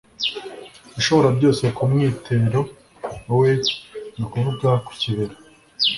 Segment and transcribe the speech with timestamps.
[0.99, 2.61] Ishoborabyose Ku mwitero
[3.39, 3.49] we
[4.15, 5.35] ni ukuvuga ku kibero